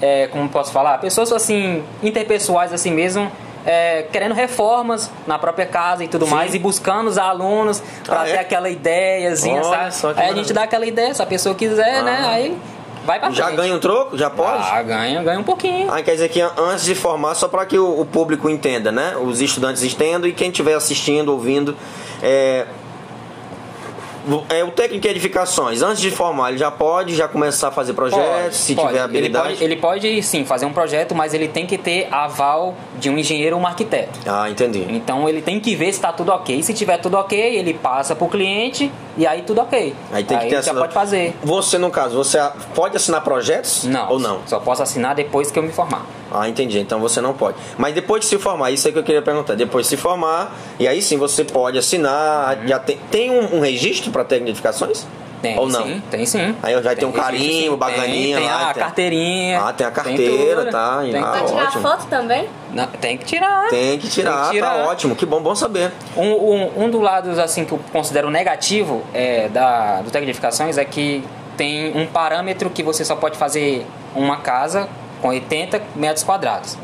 [0.00, 3.30] é, como posso falar, pessoas assim interpessoais assim mesmo,
[3.66, 6.32] é, querendo reformas na própria casa e tudo Sim.
[6.32, 8.32] mais e buscando os alunos para Ah, é?
[8.32, 10.06] ter aquela ideiazinha, Olha sabe?
[10.06, 10.36] Aí a maravilha.
[10.42, 12.18] gente dá aquela ideia, se a pessoa quiser, né?
[12.24, 12.30] Ah.
[12.30, 12.56] Aí
[13.04, 13.56] vai pra Já frente.
[13.56, 14.16] ganha um troco?
[14.16, 14.64] Já pode?
[14.70, 15.90] Ah, ganha, ganha um pouquinho.
[15.92, 19.16] Ah, quer dizer que antes de formar, só para que o, o público entenda, né?
[19.16, 21.76] Os estudantes entendam e quem estiver assistindo, ouvindo.
[22.22, 22.66] É,
[24.48, 27.92] é o técnico em edificações, antes de formar, ele já pode já começar a fazer
[27.92, 28.88] projetos, Pode, se pode.
[28.88, 29.48] tiver Ele habilidade.
[29.50, 33.18] pode, ele pode sim fazer um projeto, mas ele tem que ter aval de um
[33.18, 34.18] engenheiro ou um arquiteto.
[34.26, 34.86] Ah, entendi.
[34.90, 36.62] Então ele tem que ver se está tudo ok.
[36.62, 39.94] Se tiver tudo ok, ele passa pro cliente e aí tudo ok.
[40.12, 41.34] Aí tem que ter já essa- pode fazer.
[41.42, 42.38] Você, no caso, você
[42.74, 43.84] pode assinar projetos?
[43.84, 44.10] Não.
[44.10, 44.40] Ou não?
[44.46, 46.06] Só posso assinar depois que eu me formar.
[46.34, 46.78] Ah, entendi.
[46.80, 47.56] Então você não pode.
[47.78, 49.54] Mas depois de se formar, isso é que eu queria perguntar.
[49.54, 52.58] Depois de se formar, e aí sim você pode assinar.
[52.66, 55.06] Já tem, tem um, um registro para técnico de edificações?
[55.42, 55.84] Tem Ou não?
[55.84, 56.54] sim, tem sim.
[56.62, 57.76] Aí já tem um registro, carimbo, sim.
[57.76, 59.60] bacaninha Tem, tem lá, a tem- carteirinha.
[59.60, 60.70] Ah, tem a carteira, tudo.
[60.70, 60.98] tá?
[61.02, 61.82] Tem, Ah, Vai tirar ótimo.
[61.82, 62.48] foto também?
[62.72, 63.68] Não, tem que tirar.
[63.68, 64.70] Tem que tirar, Tem que tirar.
[64.84, 65.16] tá ótimo.
[65.16, 65.90] Que bom, bom saber.
[66.16, 70.30] Um, um, um dos lados assim que eu considero negativo é, da, do técnico de
[70.30, 71.24] edificações é que
[71.56, 74.88] tem um parâmetro que você só pode fazer uma casa
[75.22, 76.76] com 80 metros quadrados.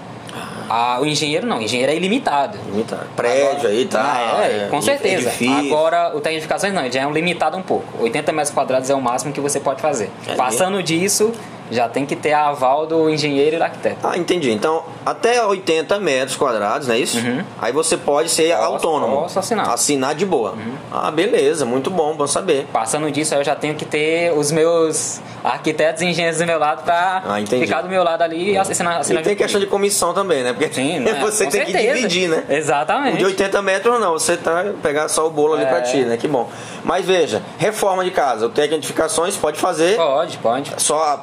[0.71, 2.59] Ah, o engenheiro não, o engenheiro é ilimitado.
[2.67, 3.07] Limitado.
[3.17, 4.03] Prédio aí, tá?
[4.03, 5.29] Ah, é, com certeza.
[5.29, 5.73] edifício.
[5.75, 8.03] Agora, o edificações não, ele já é um limitado um pouco.
[8.03, 10.11] 80 metros quadrados é o máximo que você pode fazer.
[10.27, 11.33] É Passando disso,
[11.71, 13.99] já tem que ter a aval do engenheiro e do arquiteto.
[14.03, 14.51] Ah, entendi.
[14.51, 17.19] Então, até 80 metros quadrados, não é isso?
[17.19, 17.43] Uhum.
[17.61, 19.17] Aí você pode ser Posso- autônomo.
[19.23, 19.67] posso assinar.
[19.67, 19.73] Uhum.
[19.75, 20.55] Assinar de boa.
[20.93, 21.65] Ah, beleza.
[21.65, 22.67] Muito bom, bom saber.
[22.73, 26.59] Passando disso, aí eu já tenho que ter os meus arquitetos e engenheiros do meu
[26.59, 29.61] lado pra Ah, ficar do meu lado ali e assinar, E assinar tem junto questão
[29.61, 30.53] de comissão também, né?
[30.53, 31.15] Porque Sim, né?
[31.21, 31.95] você Com tem que certeza.
[31.95, 32.45] dividir, né?
[32.49, 33.15] Exatamente.
[33.17, 35.67] O de 80 metros não, você tá pegar só o bolo ali É.
[35.67, 36.17] pra ti, né?
[36.17, 36.49] Que bom.
[36.85, 40.73] Mas veja, reforma de casa, o técnico de edificações pode fazer Pode, pode.
[40.79, 41.17] só a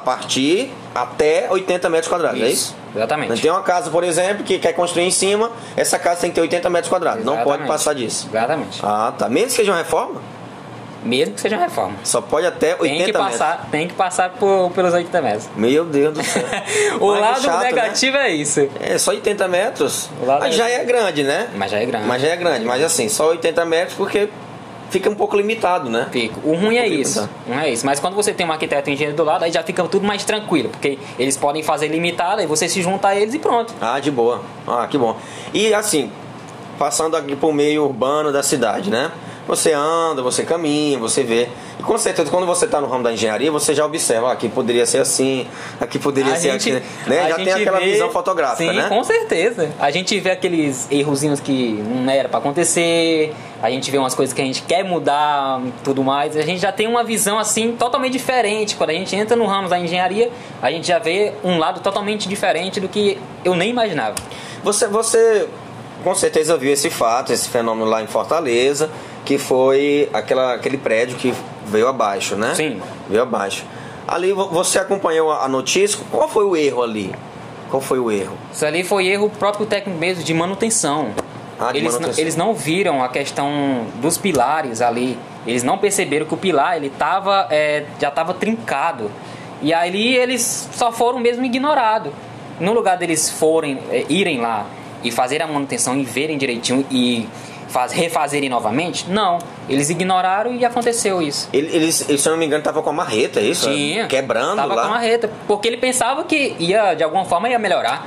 [0.94, 2.74] até 80 metros quadrados, é isso?
[2.94, 3.40] Exatamente.
[3.42, 6.40] Tem uma casa, por exemplo, que quer construir em cima, essa casa tem que ter
[6.40, 7.24] 80 metros quadrados.
[7.24, 7.68] Não pode Exatamente.
[7.68, 8.28] passar disso.
[8.30, 8.80] Exatamente.
[8.82, 9.28] Ah, tá.
[9.28, 10.20] Mesmo que seja uma reforma,
[11.04, 11.94] Mesmo que seja uma reforma.
[12.02, 13.24] só pode até 80 Tem que metros.
[13.38, 15.48] passar, tem que passar por, pelos 80 metros.
[15.54, 16.42] Meu Deus do céu.
[17.00, 17.64] o Mas lado chato, né?
[17.66, 18.68] negativo é isso.
[18.80, 20.10] É, só 80 metros.
[20.40, 21.48] Mas já é grande, né?
[21.54, 22.06] Mas já é grande.
[22.06, 22.64] Mas já é grande.
[22.64, 24.28] Mas assim, só 80 metros porque
[24.90, 26.08] fica um pouco limitado, né?
[26.10, 26.40] Fica.
[26.44, 27.28] O ruim é isso.
[27.46, 27.84] Não é isso.
[27.84, 30.06] Mas quando você tem um arquiteto e um engenheiro do lado, aí já fica tudo
[30.06, 30.68] mais tranquilo.
[30.68, 33.74] Porque eles podem fazer limitado, aí você se junta a eles e pronto.
[33.80, 34.42] Ah, de boa.
[34.66, 35.16] Ah, que bom.
[35.52, 36.10] E assim,
[36.78, 39.10] passando aqui pro meio urbano da cidade, né?
[39.46, 41.48] Você anda, você caminha, você vê.
[41.78, 44.48] E com certeza, quando você está no ramo da engenharia, você já observa, ah, aqui
[44.48, 45.46] poderia ser assim,
[45.80, 46.86] aqui poderia A ser gente- aqui.
[47.08, 47.28] Né?
[47.28, 48.88] Já tem aquela vê- visão fotográfica, Sim, né?
[48.88, 49.70] com certeza.
[49.78, 53.32] A gente vê aqueles errozinhos que não era pra acontecer,
[53.62, 56.36] a gente vê umas coisas que a gente quer mudar, tudo mais.
[56.36, 58.74] A gente já tem uma visão assim totalmente diferente.
[58.74, 60.28] Quando a gente entra no ramo da engenharia,
[60.60, 64.16] a gente já vê um lado totalmente diferente do que eu nem imaginava.
[64.64, 65.46] Você, você
[66.02, 68.90] com certeza viu esse fato, esse fenômeno lá em Fortaleza,
[69.26, 71.34] que foi aquela, aquele prédio que
[71.66, 72.54] veio abaixo, né?
[72.54, 72.80] Sim.
[73.10, 73.64] Veio abaixo.
[74.08, 77.12] Ali vo- você acompanhou a notícia, qual foi o erro ali?
[77.68, 78.38] Qual foi o erro?
[78.52, 81.08] Isso ali foi erro próprio técnico mesmo de manutenção.
[81.58, 82.14] Ah, de eles, manutenção.
[82.14, 85.18] Não, eles não viram a questão dos pilares ali.
[85.44, 89.10] Eles não perceberam que o pilar ele tava, é, já estava trincado.
[89.60, 92.12] E aí eles só foram mesmo ignorados.
[92.60, 94.66] No lugar deles forem, é, irem lá
[95.02, 97.28] e fazerem a manutenção e verem direitinho e
[97.68, 99.38] faz, refazerem novamente, não.
[99.68, 101.48] Eles ignoraram e aconteceu isso.
[101.52, 103.68] Ele- Eles, eles, se eu não me engano, tava com a marreta, é isso?
[103.70, 104.06] Tinha.
[104.06, 104.82] Quebrando Tava lá.
[104.82, 105.30] com a marreta.
[105.46, 108.06] Porque ele pensava que ia, de alguma forma, ia melhorar.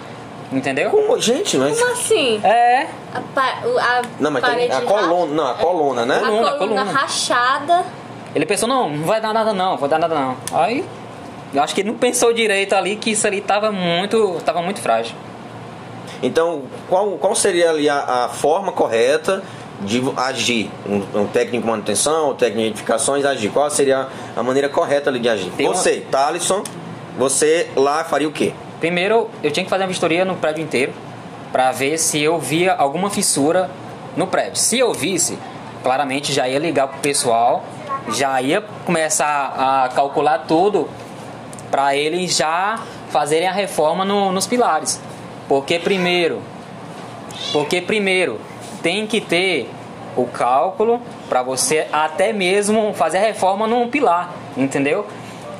[0.51, 0.89] Entendeu?
[0.89, 1.19] Como?
[1.21, 1.79] Gente, mas.
[1.79, 2.41] Como assim?
[2.43, 6.15] É, A, pa- a Não, mas tem a coluna, não, a coluna, né?
[6.15, 6.83] a Coluna, coluna, coluna.
[6.99, 7.85] rachada.
[8.33, 10.35] Ele pensou, não, não vai dar nada não, vai dar nada não.
[10.53, 10.83] Aí,
[11.53, 14.81] eu acho que ele não pensou direito ali que isso ali tava muito, tava muito
[14.81, 15.15] frágil.
[16.21, 19.41] Então, qual, qual seria ali a, a forma correta
[19.81, 20.69] de agir?
[20.87, 23.49] Um, um técnico de manutenção, um técnico de edificações agir?
[23.49, 25.49] Qual seria a maneira correta ali de agir?
[25.51, 26.63] Tem uma- você, Thalisson,
[27.17, 28.53] você lá faria o quê?
[28.79, 30.93] Primeiro, eu tinha que fazer uma vistoria no prédio inteiro
[31.51, 33.69] para ver se eu via alguma fissura
[34.15, 34.57] no prédio.
[34.57, 35.37] Se eu visse,
[35.83, 37.63] claramente já ia ligar pro pessoal,
[38.13, 39.53] já ia começar
[39.85, 40.89] a calcular tudo
[41.71, 42.79] para eles já
[43.09, 44.99] fazerem a reforma no- nos pilares.
[45.49, 46.41] Porque primeiro,
[47.51, 48.39] porque primeiro
[48.81, 49.69] tem que ter
[50.15, 55.05] o cálculo para você até mesmo fazer a reforma num pilar, entendeu?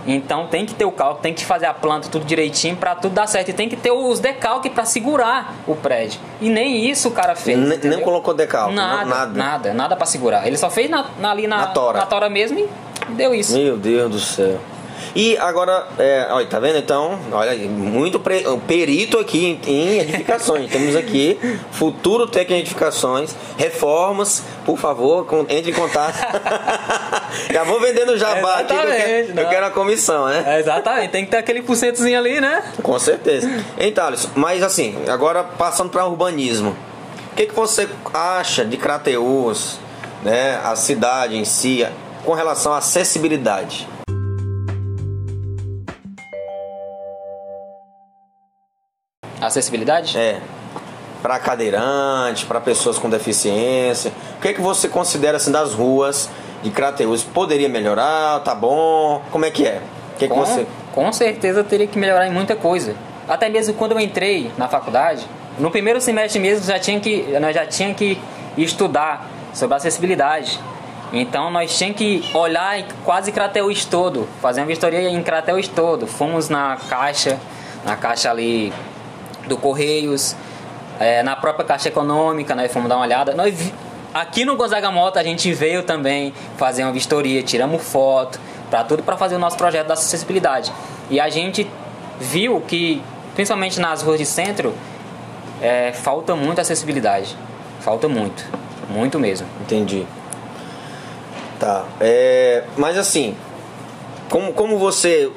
[0.07, 3.13] Então tem que ter o cálculo, tem que fazer a planta tudo direitinho para tudo
[3.13, 6.19] dar certo e tem que ter os decalques para segurar o prédio.
[6.39, 7.57] E nem isso o cara fez.
[7.57, 7.97] Nem- entendeu?
[7.97, 9.33] nem colocou decalque, nada, nada.
[9.33, 10.47] nada, nada para segurar.
[10.47, 11.97] Ele só fez na, na- ali na, Na tora.
[11.99, 12.69] na tora mesmo e
[13.11, 13.53] deu isso.
[13.57, 14.57] Meu Deus do céu.
[15.15, 17.19] E agora, é, olha, tá vendo então?
[17.31, 20.69] Olha, aí, muito pre- perito aqui em, em edificações.
[20.71, 21.37] Temos aqui
[21.71, 26.15] futuro técnico em edificações, reformas, por favor, com- entre em contato.
[27.51, 30.43] Já vou vendendo jabá aqui, que eu quero, eu quero a comissão, né?
[30.45, 32.63] É, exatamente, tem que ter aquele porcentozinho ali, né?
[32.81, 33.49] Com certeza.
[33.79, 34.27] Hein, Thales?
[34.35, 36.75] Mas assim, agora passando para urbanismo.
[37.31, 39.79] O que, que você acha de Crateus,
[40.23, 41.85] né, a cidade em si,
[42.25, 43.87] com relação à acessibilidade?
[49.49, 50.17] Acessibilidade?
[50.17, 50.39] É.
[51.21, 54.11] Para cadeirante, para pessoas com deficiência.
[54.37, 56.29] O que, que você considera assim das ruas
[56.63, 57.23] de Crateus?
[57.23, 58.39] Poderia melhorar?
[58.39, 59.21] Tá bom?
[59.31, 59.81] Como é que é?
[60.15, 60.65] O que, que com, você.
[60.93, 62.95] com certeza teria que melhorar em muita coisa.
[63.27, 65.27] Até mesmo quando eu entrei na faculdade,
[65.59, 68.17] no primeiro semestre mesmo já tinha que, nós já tinha que
[68.57, 70.59] estudar sobre acessibilidade.
[71.11, 76.05] Então nós tínhamos que olhar em quase Crateus todo, fazer uma vistoria em Crateus todo.
[76.05, 77.39] Fomos na caixa,
[77.83, 78.71] na caixa ali
[79.49, 80.35] do Correios,
[80.99, 83.33] é, na própria Caixa Econômica, nós fomos dar uma olhada.
[83.33, 83.73] Nós,
[84.13, 89.03] aqui no Gonzaga Mota a gente veio também fazer uma vistoria, tiramos foto, para tudo
[89.03, 90.71] para fazer o nosso projeto da acessibilidade.
[91.09, 91.69] E a gente
[92.19, 93.01] viu que,
[93.35, 94.73] principalmente nas ruas de centro,
[95.61, 97.35] é, falta muito acessibilidade.
[97.79, 98.45] Falta muito,
[98.89, 99.47] muito mesmo.
[99.61, 100.05] Entendi.
[101.59, 101.85] Tá.
[101.99, 103.35] É, mas assim,
[104.29, 105.31] como, como você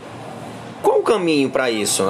[0.82, 2.04] qual o caminho para isso?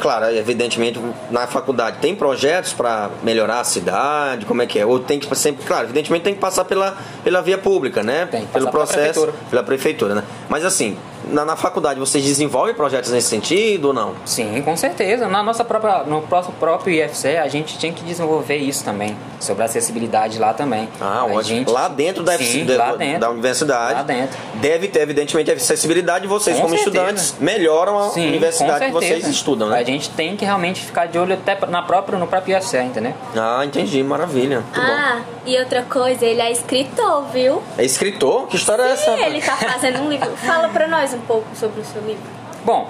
[0.00, 4.84] Claro, evidentemente, na faculdade tem projetos para melhorar a cidade, como é que é?
[4.86, 8.26] Ou tem que sempre, claro, evidentemente tem que passar pela, pela via pública, né?
[8.30, 9.32] Tem que Pelo passar pela processo, prefeitura.
[9.50, 10.24] pela prefeitura, né?
[10.48, 10.96] Mas assim,
[11.30, 14.14] na, na faculdade vocês desenvolvem projetos nesse sentido ou não?
[14.24, 15.28] Sim, com certeza.
[15.28, 19.62] Na nossa própria, no nosso próprio IFC, a gente tinha que desenvolver isso também, sobre
[19.62, 20.88] a acessibilidade lá também.
[21.00, 21.42] Ah, a ótimo.
[21.42, 23.20] gente- Lá dentro da, Sim, lá dentro.
[23.20, 23.94] da universidade.
[23.94, 24.36] Lá dentro.
[24.54, 26.96] Deve ter, evidentemente, acessibilidade e vocês, Com como certeza.
[26.98, 29.78] estudantes, melhoram a Sim, universidade que vocês estudam, né?
[29.78, 33.14] A gente tem que realmente ficar de olho até na própria, no próprio IFC, entendeu?
[33.36, 34.60] Ah, entendi, maravilha.
[34.60, 34.86] Muito bom.
[34.86, 37.62] Ah, e outra coisa, ele é escritor, viu?
[37.78, 38.46] É escritor?
[38.48, 39.16] Que história é essa?
[39.16, 40.30] Sim, ele tá fazendo um livro.
[40.36, 42.22] Fala pra nós um pouco sobre o seu livro.
[42.64, 42.88] Bom,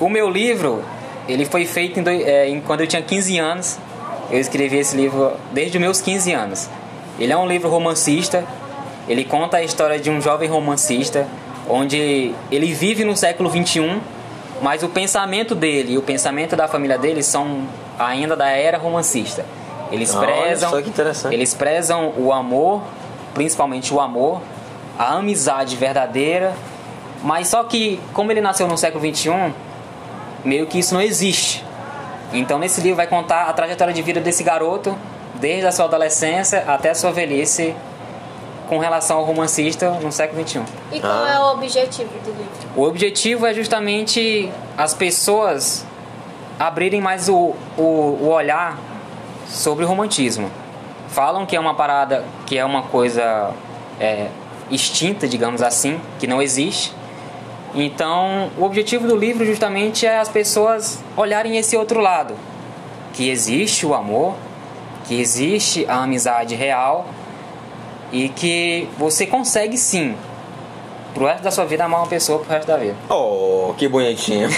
[0.00, 0.82] o meu livro,
[1.28, 3.78] ele foi feito em é, em- quando eu tinha 15 anos.
[4.30, 6.68] Eu escrevi esse livro desde os meus 15 anos.
[7.18, 8.44] Ele é um livro romancista.
[9.08, 11.26] Ele conta a história de um jovem romancista,
[11.68, 14.00] onde ele vive no século 21,
[14.60, 19.44] mas o pensamento dele e o pensamento da família dele são ainda da era romancista.
[19.92, 21.32] Eles Olha prezam, só que interessante.
[21.32, 22.82] eles prezam o amor,
[23.32, 24.40] principalmente o amor,
[24.98, 26.52] a amizade verdadeira,
[27.22, 29.52] mas só que como ele nasceu no século 21,
[30.44, 31.64] meio que isso não existe.
[32.32, 34.96] Então nesse livro vai contar a trajetória de vida desse garoto,
[35.34, 37.74] desde a sua adolescência até a sua velhice,
[38.68, 40.64] com relação ao romancista no século 21.
[40.92, 41.30] E qual Ah.
[41.30, 42.46] é o objetivo do livro?
[42.74, 45.84] O objetivo é justamente as pessoas
[46.58, 48.76] abrirem mais o, o, o olhar
[49.46, 50.50] sobre o romantismo.
[51.08, 53.50] Falam que é uma parada, que é uma coisa
[54.00, 54.26] é,
[54.70, 56.92] extinta, digamos assim, que não existe.
[57.76, 62.34] Então, o objetivo do livro justamente é as pessoas olharem esse outro lado,
[63.12, 64.34] que existe o amor,
[65.04, 67.06] que existe a amizade real
[68.10, 70.16] e que você consegue sim
[71.12, 72.94] pro resto da sua vida amar uma pessoa pro resto da vida.
[73.08, 74.48] Oh, que bonitinho.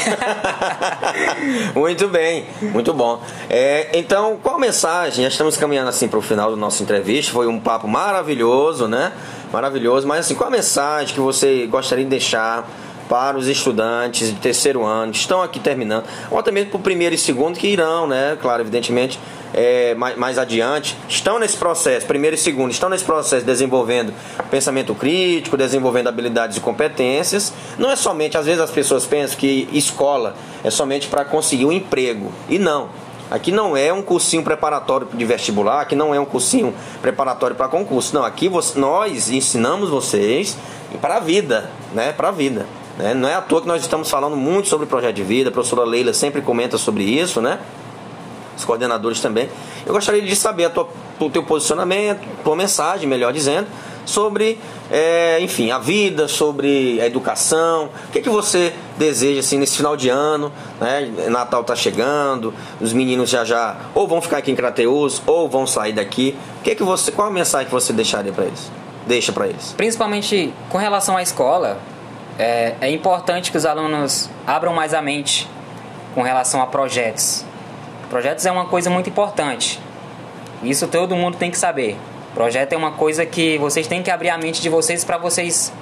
[1.74, 3.20] muito bem, muito bom.
[3.48, 5.22] É, então, qual a mensagem?
[5.22, 7.32] Já estamos caminhando assim para o final da nossa entrevista.
[7.32, 9.12] Foi um papo maravilhoso, né?
[9.52, 10.06] Maravilhoso.
[10.06, 12.68] Mas assim, qual a mensagem que você gostaria de deixar
[13.08, 16.82] para os estudantes de terceiro ano que estão aqui terminando, ou até mesmo para o
[16.82, 18.36] primeiro e segundo que irão, né?
[18.40, 19.18] Claro, evidentemente,
[19.54, 24.12] é, mais, mais adiante, estão nesse processo, primeiro e segundo, estão nesse processo desenvolvendo
[24.50, 27.52] pensamento crítico, desenvolvendo habilidades e competências.
[27.78, 31.72] Não é somente, às vezes as pessoas pensam que escola é somente para conseguir um
[31.72, 32.30] emprego.
[32.48, 32.90] E não.
[33.30, 37.68] Aqui não é um cursinho preparatório de vestibular, aqui não é um cursinho preparatório para
[37.68, 38.14] concurso.
[38.14, 40.56] Não, aqui nós ensinamos vocês
[41.00, 42.12] para a vida, né?
[42.12, 42.66] Para a vida.
[42.98, 43.14] Né?
[43.14, 45.84] Não é à toa que nós estamos falando muito sobre projeto de vida, a professora
[45.84, 47.60] Leila sempre comenta sobre isso, né?
[48.56, 49.48] Os coordenadores também.
[49.86, 50.88] Eu gostaria de saber a tua,
[51.20, 53.68] o teu posicionamento, tua mensagem, melhor dizendo,
[54.04, 54.58] sobre,
[54.90, 57.88] é, enfim, a vida, sobre a educação.
[58.08, 60.50] O que, que você deseja assim nesse final de ano?
[60.80, 61.28] Né?
[61.28, 65.66] Natal tá chegando, os meninos já já ou vão ficar aqui em Crateus ou vão
[65.66, 66.36] sair daqui.
[66.60, 68.72] O que que você, qual a mensagem que você deixaria para eles?
[69.06, 69.72] Deixa para eles.
[69.76, 71.78] Principalmente com relação à escola,
[72.38, 75.48] é, é importante que os alunos abram mais a mente
[76.14, 77.44] com relação a projetos.
[78.08, 79.80] Projetos é uma coisa muito importante.
[80.62, 81.96] Isso todo mundo tem que saber.
[82.34, 85.72] Projeto é uma coisa que vocês têm que abrir a mente de vocês para vocês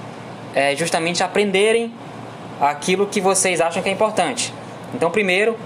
[0.55, 1.93] é, justamente aprenderem
[2.61, 4.53] aquilo que vocês acham que é importante.
[4.95, 5.57] Então, primeiro,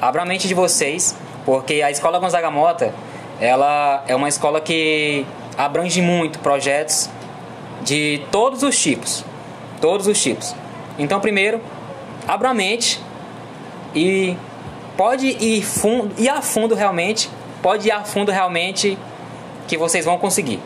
[0.00, 2.94] abra a mente de vocês, porque a Escola Gonzaga Mota,
[3.40, 5.26] ela é uma escola que
[5.58, 7.10] abrange muito projetos
[7.82, 9.24] de todos os tipos.
[9.80, 10.54] Todos os tipos.
[10.98, 11.60] Então, primeiro,
[12.26, 13.00] abra a mente
[13.94, 14.36] e
[14.96, 17.30] pode ir, fundo, ir a fundo realmente,
[17.62, 18.98] pode ir a fundo realmente
[19.68, 20.60] que vocês vão conseguir.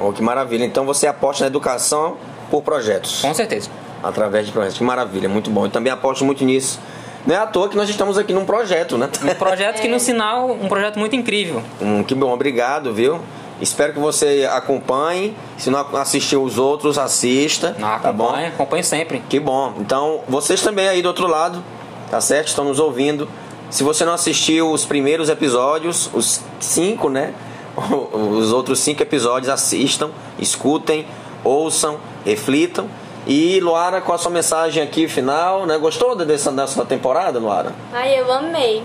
[0.00, 0.64] Oh, que maravilha.
[0.64, 2.16] Então você aposta na educação
[2.50, 3.20] por projetos.
[3.20, 3.70] Com certeza.
[4.02, 4.78] Através de projetos.
[4.78, 5.66] Que maravilha, muito bom.
[5.66, 6.80] Eu também aposto muito nisso.
[7.24, 9.08] Não é à toa que nós estamos aqui num projeto, né?
[9.22, 11.62] Um projeto que no sinal, um projeto muito incrível.
[11.80, 13.20] Hum, que bom, obrigado, viu?
[13.62, 15.36] Espero que você acompanhe.
[15.56, 17.76] Se não assistiu os outros, assista.
[17.80, 18.24] Ah, tá bom?
[18.24, 19.22] acompanha, acompanho sempre.
[19.28, 19.74] Que bom.
[19.78, 21.62] Então, vocês também aí do outro lado,
[22.10, 22.48] tá certo?
[22.48, 23.28] Estão nos ouvindo.
[23.70, 27.32] Se você não assistiu os primeiros episódios, os cinco, né?
[28.12, 31.06] Os outros cinco episódios, assistam, escutem,
[31.42, 32.86] ouçam, reflitam.
[33.26, 35.78] E Luara, qual a sua mensagem aqui final, né?
[35.78, 37.72] Gostou dessa, dessa temporada, Luara?
[37.90, 38.82] Ai, eu amei.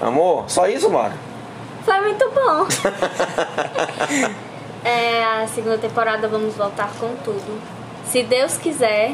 [0.00, 0.44] Amor?
[0.46, 1.33] Só isso, Luara?
[1.84, 2.66] Foi muito bom.
[4.84, 7.60] é, a segunda temporada vamos voltar com tudo.
[8.06, 9.12] Se Deus quiser.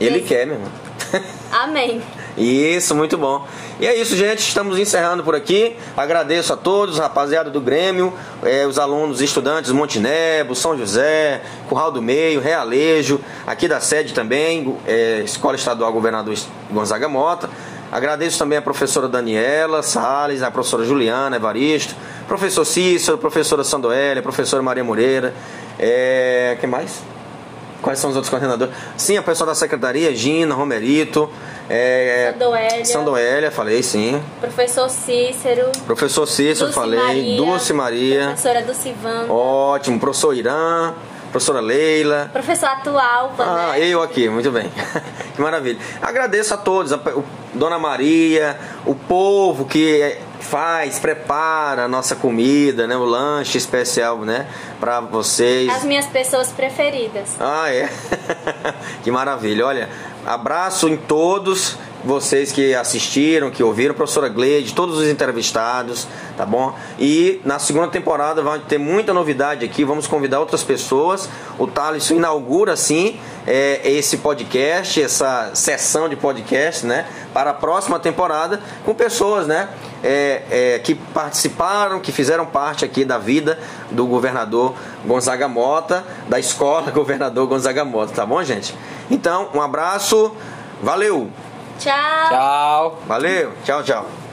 [0.00, 0.70] Ele Deus- quer, meu irmão.
[1.52, 2.02] Amém.
[2.36, 3.46] Isso, muito bom.
[3.80, 4.40] E é isso, gente.
[4.40, 5.74] Estamos encerrando por aqui.
[5.96, 8.12] Agradeço a todos, rapaziada do Grêmio,
[8.44, 14.76] eh, os alunos, estudantes Montenegro, São José, Curral do Meio, Realejo, aqui da sede também,
[14.86, 16.34] eh, Escola Estadual Governador
[16.70, 17.48] Gonzaga Mota.
[17.90, 21.94] Agradeço também a professora Daniela Salles, a professora Juliana Evaristo,
[22.26, 25.32] professor Cícero, professora Sandoélia, professora Maria Moreira.
[25.78, 27.02] É, que mais?
[27.82, 28.74] Quais são os outros coordenadores?
[28.96, 31.30] sim, a pessoa da secretaria, Gina, Romerito.
[31.68, 32.84] É, Sandoélia.
[32.84, 34.20] Sandoélia, falei sim.
[34.40, 35.70] Professor Cícero.
[35.84, 36.98] Professor Cícero, Dulce falei.
[36.98, 38.24] Maria, Dulce Maria.
[38.26, 39.32] Professora Dulcivanda.
[39.32, 40.00] Ótimo.
[40.00, 40.94] Professor Irã.
[41.30, 42.30] Professora Leila.
[42.32, 43.80] Professor atual, Ah, né?
[43.80, 44.70] eu aqui, muito bem.
[45.34, 45.78] que maravilha.
[46.00, 52.14] Agradeço a todos, a, o- Dona Maria, o povo que eh, faz, prepara a nossa
[52.16, 54.46] comida, né, o lanche especial, né,
[54.80, 55.70] para vocês.
[55.74, 57.30] As minhas pessoas preferidas.
[57.40, 57.88] Ah, é.
[59.02, 59.66] que maravilha.
[59.66, 59.88] Olha,
[60.24, 66.74] abraço em todos vocês que assistiram, que ouviram, professora Gleide, todos os entrevistados, tá bom?
[66.98, 71.28] E na segunda temporada vai ter muita novidade aqui, vamos convidar outras pessoas.
[71.58, 77.06] O Thales inaugura, assim, é, esse podcast, essa sessão de podcast, né?
[77.34, 79.68] Para a próxima temporada, com pessoas, né?
[80.02, 83.58] é, é, que participaram, que fizeram parte aqui da vida
[83.90, 88.72] do governador Gonzaga Mota, da escola governador Gonzaga Mota, tá bom, gente?
[89.10, 90.32] Então, um abraço,
[90.80, 91.28] valeu,
[91.78, 92.30] Tchau.
[92.30, 92.98] Tchau.
[93.06, 94.25] valeu, tchau, tchau.